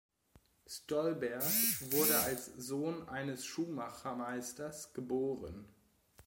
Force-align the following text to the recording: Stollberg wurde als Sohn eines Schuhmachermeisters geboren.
Stollberg 0.65 1.43
wurde 1.91 2.17
als 2.21 2.47
Sohn 2.57 3.07
eines 3.07 3.45
Schuhmachermeisters 3.45 4.93
geboren. 4.95 5.63